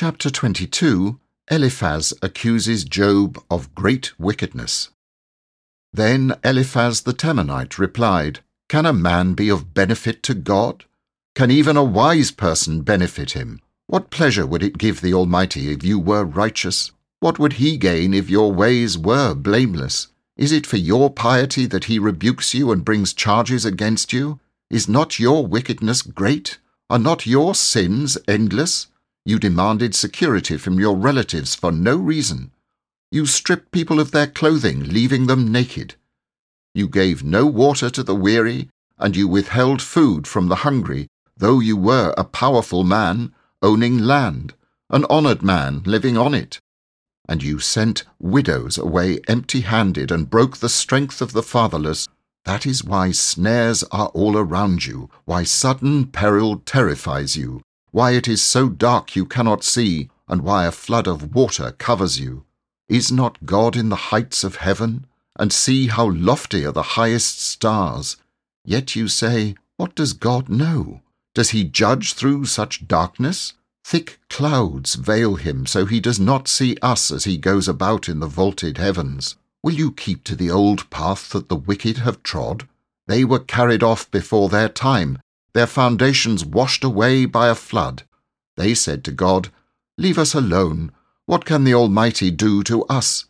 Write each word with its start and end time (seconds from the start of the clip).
Chapter 0.00 0.30
22 0.30 1.18
Eliphaz 1.50 2.14
accuses 2.22 2.84
Job 2.84 3.36
of 3.50 3.74
great 3.74 4.16
wickedness. 4.16 4.90
Then 5.92 6.36
Eliphaz 6.44 7.00
the 7.00 7.12
Temanite 7.12 7.80
replied, 7.80 8.38
Can 8.68 8.86
a 8.86 8.92
man 8.92 9.34
be 9.34 9.48
of 9.48 9.74
benefit 9.74 10.22
to 10.22 10.34
God? 10.34 10.84
Can 11.34 11.50
even 11.50 11.76
a 11.76 11.82
wise 11.82 12.30
person 12.30 12.82
benefit 12.82 13.32
him? 13.32 13.60
What 13.88 14.10
pleasure 14.10 14.46
would 14.46 14.62
it 14.62 14.78
give 14.78 15.00
the 15.00 15.12
Almighty 15.12 15.72
if 15.72 15.82
you 15.82 15.98
were 15.98 16.24
righteous? 16.24 16.92
What 17.18 17.40
would 17.40 17.54
he 17.54 17.76
gain 17.76 18.14
if 18.14 18.30
your 18.30 18.52
ways 18.52 18.96
were 18.96 19.34
blameless? 19.34 20.12
Is 20.36 20.52
it 20.52 20.64
for 20.64 20.76
your 20.76 21.10
piety 21.10 21.66
that 21.66 21.86
he 21.86 21.98
rebukes 21.98 22.54
you 22.54 22.70
and 22.70 22.84
brings 22.84 23.12
charges 23.12 23.64
against 23.64 24.12
you? 24.12 24.38
Is 24.70 24.88
not 24.88 25.18
your 25.18 25.44
wickedness 25.44 26.02
great? 26.02 26.58
Are 26.88 27.00
not 27.00 27.26
your 27.26 27.52
sins 27.52 28.16
endless? 28.28 28.86
You 29.28 29.38
demanded 29.38 29.94
security 29.94 30.56
from 30.56 30.80
your 30.80 30.96
relatives 30.96 31.54
for 31.54 31.70
no 31.70 31.96
reason. 31.96 32.50
You 33.10 33.26
stripped 33.26 33.72
people 33.72 34.00
of 34.00 34.10
their 34.10 34.26
clothing, 34.26 34.84
leaving 34.84 35.26
them 35.26 35.52
naked. 35.52 35.96
You 36.72 36.88
gave 36.88 37.22
no 37.22 37.44
water 37.44 37.90
to 37.90 38.02
the 38.02 38.14
weary, 38.14 38.70
and 38.96 39.14
you 39.14 39.28
withheld 39.28 39.82
food 39.82 40.26
from 40.26 40.48
the 40.48 40.64
hungry, 40.64 41.08
though 41.36 41.60
you 41.60 41.76
were 41.76 42.14
a 42.16 42.24
powerful 42.24 42.84
man, 42.84 43.34
owning 43.60 43.98
land, 43.98 44.54
an 44.88 45.04
honored 45.10 45.42
man 45.42 45.82
living 45.84 46.16
on 46.16 46.32
it. 46.32 46.58
And 47.28 47.42
you 47.42 47.58
sent 47.58 48.04
widows 48.18 48.78
away 48.78 49.20
empty 49.28 49.60
handed 49.60 50.10
and 50.10 50.30
broke 50.30 50.56
the 50.56 50.70
strength 50.70 51.20
of 51.20 51.34
the 51.34 51.42
fatherless. 51.42 52.08
That 52.46 52.64
is 52.64 52.82
why 52.82 53.10
snares 53.10 53.84
are 53.92 54.08
all 54.14 54.38
around 54.38 54.86
you, 54.86 55.10
why 55.26 55.42
sudden 55.44 56.06
peril 56.06 56.62
terrifies 56.64 57.36
you, 57.36 57.60
why 57.98 58.12
it 58.12 58.28
is 58.28 58.40
so 58.40 58.68
dark 58.68 59.16
you 59.16 59.26
cannot 59.26 59.64
see, 59.64 60.08
and 60.28 60.42
why 60.42 60.64
a 60.64 60.70
flood 60.70 61.08
of 61.08 61.34
water 61.34 61.72
covers 61.78 62.20
you. 62.20 62.44
Is 62.88 63.10
not 63.10 63.44
God 63.44 63.74
in 63.74 63.88
the 63.88 64.12
heights 64.12 64.44
of 64.44 64.62
heaven? 64.68 65.06
And 65.34 65.52
see 65.52 65.88
how 65.88 66.08
lofty 66.10 66.64
are 66.64 66.70
the 66.70 66.94
highest 66.94 67.40
stars. 67.40 68.16
Yet 68.64 68.94
you 68.94 69.08
say, 69.08 69.56
What 69.78 69.96
does 69.96 70.12
God 70.12 70.48
know? 70.48 71.00
Does 71.34 71.50
he 71.50 71.64
judge 71.64 72.12
through 72.12 72.44
such 72.44 72.86
darkness? 72.86 73.54
Thick 73.84 74.20
clouds 74.30 74.94
veil 74.94 75.34
him 75.34 75.66
so 75.66 75.84
he 75.84 75.98
does 75.98 76.20
not 76.20 76.46
see 76.46 76.76
us 76.80 77.10
as 77.10 77.24
he 77.24 77.36
goes 77.36 77.66
about 77.66 78.08
in 78.08 78.20
the 78.20 78.28
vaulted 78.28 78.78
heavens. 78.78 79.34
Will 79.64 79.74
you 79.74 79.90
keep 79.90 80.22
to 80.22 80.36
the 80.36 80.52
old 80.52 80.88
path 80.90 81.30
that 81.30 81.48
the 81.48 81.56
wicked 81.56 81.98
have 81.98 82.22
trod? 82.22 82.68
They 83.08 83.24
were 83.24 83.40
carried 83.40 83.82
off 83.82 84.08
before 84.12 84.48
their 84.48 84.68
time, 84.68 85.18
their 85.54 85.66
foundations 85.66 86.44
washed 86.44 86.84
away 86.84 87.24
by 87.24 87.48
a 87.48 87.54
flood. 87.54 88.02
They 88.56 88.74
said 88.74 89.04
to 89.04 89.12
God, 89.12 89.50
Leave 89.96 90.18
us 90.18 90.34
alone. 90.34 90.92
What 91.26 91.44
can 91.44 91.64
the 91.64 91.74
Almighty 91.74 92.30
do 92.30 92.62
to 92.64 92.84
us? 92.84 93.24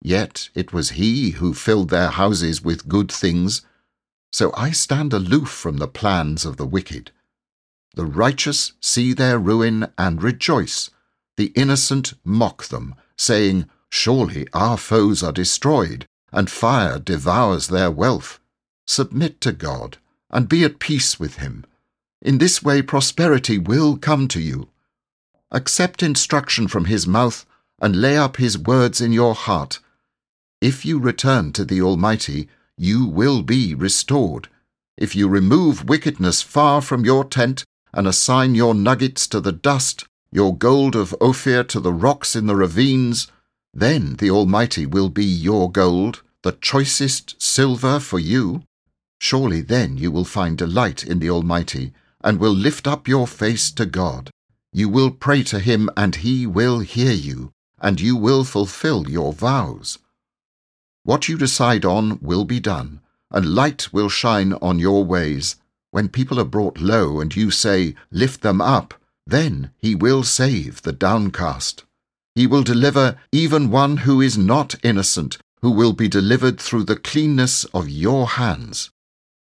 Yet 0.00 0.48
it 0.54 0.72
was 0.72 0.90
He 0.90 1.30
who 1.30 1.54
filled 1.54 1.90
their 1.90 2.10
houses 2.10 2.62
with 2.62 2.88
good 2.88 3.10
things. 3.10 3.62
So 4.32 4.52
I 4.56 4.70
stand 4.70 5.12
aloof 5.12 5.48
from 5.48 5.76
the 5.76 5.88
plans 5.88 6.44
of 6.44 6.56
the 6.56 6.66
wicked. 6.66 7.12
The 7.94 8.06
righteous 8.06 8.72
see 8.80 9.12
their 9.12 9.38
ruin 9.38 9.86
and 9.96 10.22
rejoice. 10.22 10.90
The 11.36 11.52
innocent 11.54 12.14
mock 12.24 12.64
them, 12.66 12.94
saying, 13.16 13.66
Surely 13.90 14.48
our 14.52 14.76
foes 14.76 15.22
are 15.22 15.32
destroyed, 15.32 16.06
and 16.32 16.50
fire 16.50 16.98
devours 16.98 17.68
their 17.68 17.90
wealth. 17.90 18.40
Submit 18.86 19.40
to 19.42 19.52
God 19.52 19.98
and 20.34 20.48
be 20.48 20.64
at 20.64 20.80
peace 20.80 21.18
with 21.18 21.36
him. 21.36 21.64
In 22.20 22.38
this 22.38 22.62
way 22.62 22.82
prosperity 22.82 23.56
will 23.56 23.96
come 23.96 24.26
to 24.28 24.40
you. 24.40 24.68
Accept 25.52 26.02
instruction 26.02 26.66
from 26.66 26.86
his 26.86 27.06
mouth 27.06 27.46
and 27.80 28.00
lay 28.00 28.18
up 28.18 28.36
his 28.36 28.58
words 28.58 29.00
in 29.00 29.12
your 29.12 29.34
heart. 29.34 29.78
If 30.60 30.84
you 30.84 30.98
return 30.98 31.52
to 31.52 31.64
the 31.64 31.80
Almighty, 31.80 32.48
you 32.76 33.06
will 33.06 33.42
be 33.42 33.74
restored. 33.74 34.48
If 34.96 35.14
you 35.14 35.28
remove 35.28 35.88
wickedness 35.88 36.42
far 36.42 36.80
from 36.80 37.04
your 37.04 37.24
tent 37.24 37.64
and 37.92 38.06
assign 38.08 38.56
your 38.56 38.74
nuggets 38.74 39.28
to 39.28 39.40
the 39.40 39.52
dust, 39.52 40.04
your 40.32 40.56
gold 40.56 40.96
of 40.96 41.14
Ophir 41.20 41.62
to 41.64 41.78
the 41.78 41.92
rocks 41.92 42.34
in 42.34 42.46
the 42.46 42.56
ravines, 42.56 43.28
then 43.72 44.16
the 44.16 44.30
Almighty 44.30 44.86
will 44.86 45.08
be 45.08 45.24
your 45.24 45.70
gold, 45.70 46.22
the 46.42 46.52
choicest 46.52 47.40
silver 47.40 48.00
for 48.00 48.18
you. 48.18 48.62
Surely 49.26 49.62
then 49.62 49.96
you 49.96 50.10
will 50.10 50.26
find 50.26 50.58
delight 50.58 51.02
in 51.02 51.18
the 51.18 51.30
Almighty, 51.30 51.94
and 52.22 52.38
will 52.38 52.52
lift 52.52 52.86
up 52.86 53.08
your 53.08 53.26
face 53.26 53.70
to 53.70 53.86
God. 53.86 54.30
You 54.70 54.90
will 54.90 55.10
pray 55.10 55.42
to 55.44 55.60
him, 55.60 55.88
and 55.96 56.14
he 56.16 56.46
will 56.46 56.80
hear 56.80 57.14
you, 57.14 57.50
and 57.80 57.98
you 57.98 58.16
will 58.16 58.44
fulfill 58.44 59.08
your 59.08 59.32
vows. 59.32 59.98
What 61.04 61.26
you 61.26 61.38
decide 61.38 61.86
on 61.86 62.18
will 62.20 62.44
be 62.44 62.60
done, 62.60 63.00
and 63.30 63.54
light 63.54 63.90
will 63.94 64.10
shine 64.10 64.52
on 64.60 64.78
your 64.78 65.06
ways. 65.06 65.56
When 65.90 66.10
people 66.10 66.38
are 66.38 66.44
brought 66.56 66.78
low, 66.78 67.18
and 67.18 67.34
you 67.34 67.50
say, 67.50 67.94
Lift 68.10 68.42
them 68.42 68.60
up, 68.60 68.92
then 69.26 69.70
he 69.78 69.94
will 69.94 70.22
save 70.22 70.82
the 70.82 70.92
downcast. 70.92 71.82
He 72.34 72.46
will 72.46 72.62
deliver 72.62 73.16
even 73.32 73.70
one 73.70 73.96
who 74.04 74.20
is 74.20 74.36
not 74.36 74.74
innocent, 74.82 75.38
who 75.62 75.70
will 75.70 75.94
be 75.94 76.08
delivered 76.08 76.60
through 76.60 76.84
the 76.84 76.96
cleanness 76.96 77.64
of 77.72 77.88
your 77.88 78.26
hands. 78.26 78.90